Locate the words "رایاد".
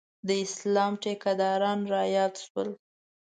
1.93-2.33